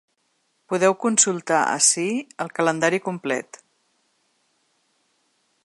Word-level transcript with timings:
Podeu 0.71 0.95
consultar 1.03 1.59
ací 1.73 2.05
el 2.45 2.49
calendari 2.61 3.01
complet. 3.09 3.61